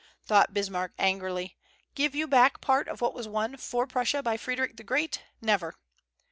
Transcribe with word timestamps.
thought 0.25 0.51
Bismarck, 0.51 0.93
angrily, 0.97 1.55
"give 1.93 2.15
you 2.15 2.25
back 2.27 2.59
part 2.59 2.87
of 2.87 3.01
what 3.01 3.13
was 3.13 3.27
won 3.27 3.55
for 3.57 3.85
Prussia 3.85 4.23
by 4.23 4.35
Frederic 4.35 4.77
the 4.77 4.83
Great? 4.83 5.21
Never!" 5.41 5.75